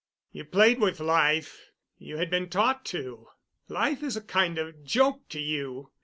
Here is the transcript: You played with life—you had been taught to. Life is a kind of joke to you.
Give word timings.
You 0.31 0.45
played 0.45 0.79
with 0.81 0.99
life—you 0.99 2.17
had 2.17 2.31
been 2.31 2.49
taught 2.49 2.85
to. 2.85 3.27
Life 3.67 4.01
is 4.01 4.17
a 4.17 4.23
kind 4.23 4.57
of 4.57 4.83
joke 4.83 5.29
to 5.29 5.39
you. 5.39 5.91